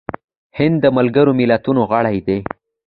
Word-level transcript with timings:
هند 0.57 0.75
د 0.83 0.85
ملګرو 0.97 1.31
ملتونو 1.39 1.81
غړی 1.91 2.17
دی. 2.27 2.39